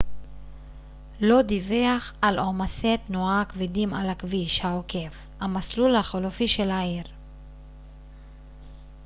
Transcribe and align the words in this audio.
לא 1.19 1.41
דווח 1.41 2.13
על 2.21 2.39
עומסי 2.39 2.97
תנועה 3.07 3.43
כבדים 3.49 3.93
על 3.93 4.09
הכביש 4.09 4.65
העוקף 4.65 5.27
המסלול 5.41 5.95
החלופי 5.95 6.47
של 6.47 6.69
העיר 6.69 7.05